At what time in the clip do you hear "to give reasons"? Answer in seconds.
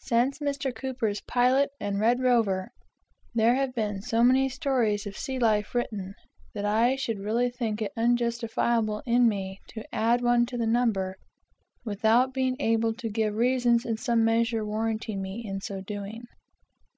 12.92-13.86